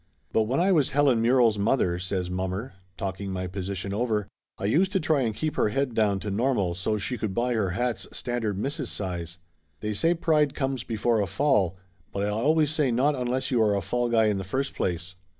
[0.33, 4.27] "But when I was Helen Murrell's mother," says mommer, talking my position over,
[4.57, 7.53] "I used to try and keep her head down to normal so's she could buy
[7.53, 9.37] her hats standard misses' size.
[9.79, 11.77] They say pride comes be fore a fall,
[12.11, 15.13] but I always say not unless you are a fall guy in the first place.